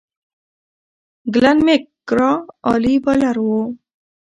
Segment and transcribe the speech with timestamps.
[1.33, 2.31] ګلن میک ګرا
[2.67, 3.61] عالي بالر وو.